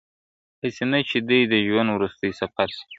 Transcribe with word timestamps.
هسي 0.61 0.83
نه 0.91 0.99
چي 1.09 1.17
دي 1.29 1.39
د 1.51 1.53
ژوند 1.65 1.89
وروستی 1.91 2.29
سفر 2.39 2.67
سي!. 2.77 2.83